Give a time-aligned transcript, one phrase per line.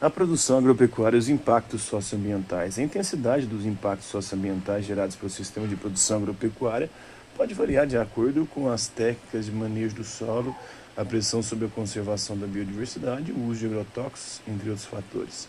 [0.00, 2.78] A produção agropecuária e os impactos socioambientais.
[2.78, 6.90] A intensidade dos impactos socioambientais gerados pelo sistema de produção agropecuária
[7.36, 10.54] pode variar de acordo com as técnicas de manejo do solo,
[10.96, 15.48] a pressão sobre a conservação da biodiversidade o uso de agrotóxicos, entre outros fatores.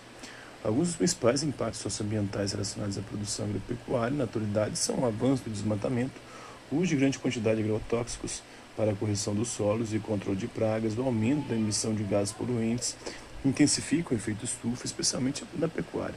[0.64, 5.50] Alguns dos principais impactos socioambientais relacionados à produção agropecuária na atualidade são o avanço do
[5.50, 6.14] desmatamento,
[6.72, 8.42] o uso de grande quantidade de agrotóxicos
[8.78, 12.34] para a correção dos solos e controle de pragas, o aumento da emissão de gases
[12.34, 12.96] poluentes,
[13.48, 16.16] intensifica o efeito estufa, especialmente na pecuária,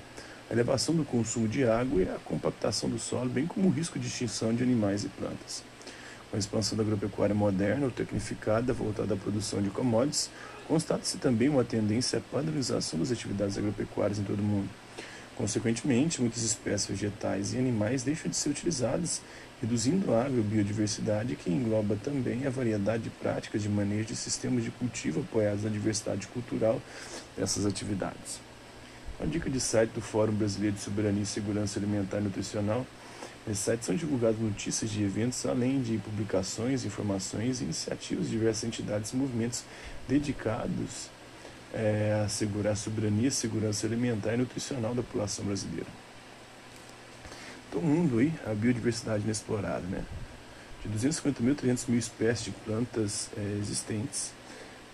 [0.51, 3.99] a elevação do consumo de água e a compactação do solo, bem como o risco
[3.99, 5.63] de extinção de animais e plantas.
[6.31, 10.31] Com a expansão da agropecuária moderna ou tecnificada voltada à produção de commodities,
[10.67, 14.69] constata-se também uma tendência à padronização das atividades agropecuárias em todo o mundo.
[15.39, 19.23] Consequentemente, muitas espécies vegetais e animais deixam de ser utilizadas,
[19.61, 24.73] reduzindo a agrobiodiversidade, que engloba também a variedade de práticas de manejo de sistemas de
[24.73, 26.83] cultivo apoiados na diversidade cultural
[27.37, 28.41] dessas atividades.
[29.21, 32.85] Uma dica de site do Fórum Brasileiro de Soberania e Segurança Alimentar e Nutricional.
[33.47, 38.65] Nesse site são divulgadas notícias de eventos, além de publicações, informações e iniciativas de diversas
[38.65, 39.63] entidades e movimentos
[40.09, 41.17] dedicados
[41.75, 45.87] é, assegurar a soberania, segurança alimentar e nutricional da população brasileira.
[47.71, 50.05] Todo mundo aí, a biodiversidade inexplorada, né?
[50.83, 54.33] De 250 mil, 300 mil espécies de plantas é, existentes,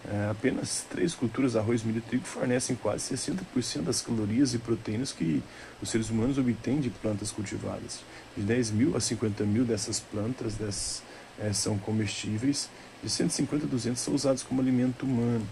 [0.06, 5.12] é, apenas três culturas, arroz, milho e trigo, fornecem quase 60% das calorias e proteínas
[5.12, 5.42] que
[5.80, 8.00] os seres humanos obtêm de plantas cultivadas.
[8.36, 11.02] De 10 mil a 50 mil dessas plantas dessas,
[11.38, 12.68] é, são comestíveis,
[13.02, 15.46] de 150 a 200 são usados como alimento humano.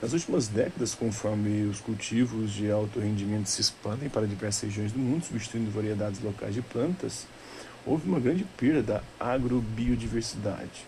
[0.00, 4.98] Nas últimas décadas, conforme os cultivos de alto rendimento se expandem para diversas regiões do
[4.98, 7.26] mundo, substituindo variedades locais de plantas,
[7.84, 10.86] houve uma grande perda da agrobiodiversidade.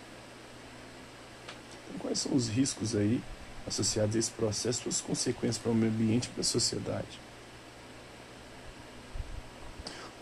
[1.88, 3.20] Então, quais são os riscos aí
[3.66, 7.29] associados a esse processo, suas consequências para o meio ambiente e para a sociedade?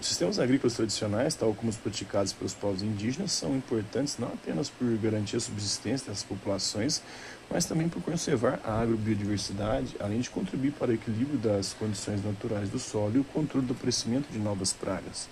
[0.01, 4.71] Os sistemas agrícolas tradicionais, tal como os praticados pelos povos indígenas, são importantes não apenas
[4.71, 7.03] por garantir a subsistência dessas populações,
[7.51, 12.71] mas também por conservar a agrobiodiversidade, além de contribuir para o equilíbrio das condições naturais
[12.71, 15.29] do solo e o controle do crescimento de novas pragas.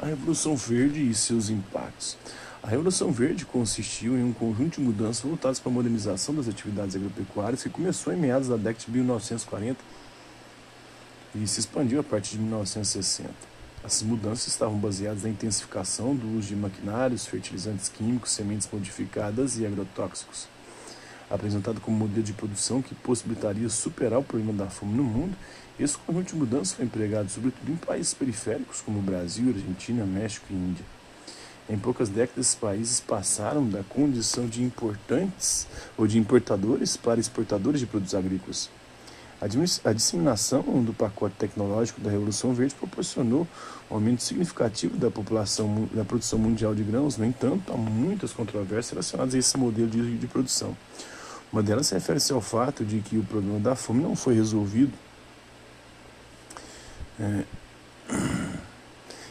[0.00, 2.16] A Revolução Verde e seus impactos.
[2.62, 6.96] A Revolução Verde consistiu em um conjunto de mudanças voltadas para a modernização das atividades
[6.96, 9.78] agropecuárias que começou em meados da década de 1940
[11.34, 13.51] e se expandiu a partir de 1960.
[13.84, 19.66] Essas mudanças estavam baseadas na intensificação do uso de maquinários, fertilizantes químicos, sementes modificadas e
[19.66, 20.46] agrotóxicos.
[21.28, 25.36] Apresentado como modelo de produção que possibilitaria superar o problema da fome no mundo,
[25.80, 30.54] esse conjunto de mudanças foi empregado sobretudo em países periféricos como Brasil, Argentina, México e
[30.54, 30.84] Índia.
[31.68, 35.66] Em poucas décadas, esses países passaram da condição de importantes
[35.96, 38.70] ou de importadores para exportadores de produtos agrícolas.
[39.84, 43.44] A disseminação do pacote tecnológico da Revolução Verde proporcionou
[43.90, 48.90] um aumento significativo da população da produção mundial de grãos, no entanto, há muitas controvérsias
[48.90, 50.76] relacionadas a esse modelo de, de produção.
[51.52, 54.92] Uma delas refere-se ao fato de que o problema da fome não foi resolvido
[57.18, 57.42] é,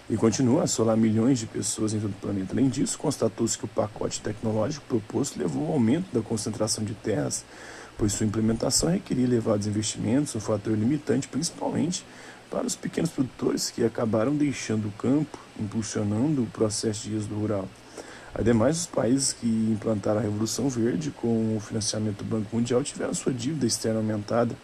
[0.09, 2.51] e continua a assolar milhões de pessoas em todo o planeta.
[2.51, 7.45] Além disso, constatou-se que o pacote tecnológico proposto levou ao aumento da concentração de terras
[7.97, 12.06] pois sua implementação requeria elevados investimentos, um fator limitante principalmente
[12.50, 17.68] para os pequenos produtores que acabaram deixando o campo, impulsionando o processo de êxodo rural.
[18.34, 23.13] Ademais, os países que implantaram a Revolução Verde com o financiamento do Banco Mundial tiveram
[23.13, 24.56] sua dívida externa aumentada.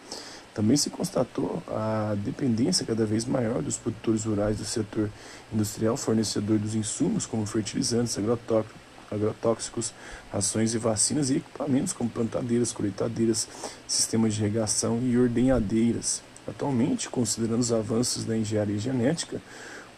[0.54, 5.10] Também se constatou a dependência cada vez maior dos produtores rurais do setor
[5.54, 9.94] industrial, fornecedor dos insumos como fertilizantes, agrotóxicos, agrotóxicos,
[10.32, 13.48] rações e vacinas e equipamentos como plantadeiras, colheitadeiras,
[13.88, 16.22] sistemas de irrigação e ordenhadeiras.
[16.48, 19.42] Atualmente, considerando os avanços da engenharia genética,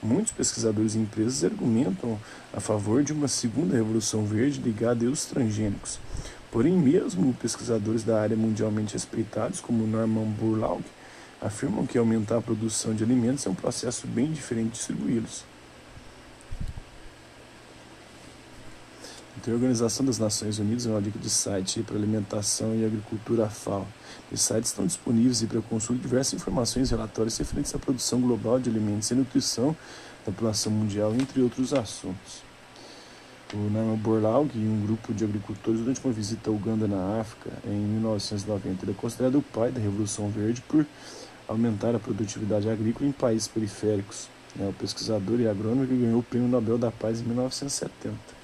[0.02, 2.20] muitos pesquisadores e empresas argumentam
[2.54, 6.00] a favor de uma segunda revolução verde ligada aos transgênicos.
[6.52, 10.84] Porém, mesmo pesquisadores da área mundialmente respeitados, como Norman Borlaug,
[11.42, 15.49] afirmam que aumentar a produção de alimentos é um processo bem diferente de distribuí-los.
[19.42, 23.50] Então, a Organização das Nações Unidas é uma dica de site para alimentação e agricultura
[23.50, 23.88] FAO.
[24.30, 28.70] Os sites estão disponíveis para consulta diversas informações e relatórios referentes à produção global de
[28.70, 29.74] alimentos e nutrição
[30.26, 32.44] da população mundial, entre outros assuntos.
[33.54, 37.50] O Norman Borlaug e um grupo de agricultores durante uma visita a Uganda na África
[37.66, 38.84] em 1990.
[38.84, 40.86] Ele é considerado o pai da Revolução Verde por
[41.48, 44.28] aumentar a produtividade agrícola em países periféricos.
[44.60, 48.39] É o pesquisador e agrônomo que ganhou o Prêmio Nobel da Paz em 1970.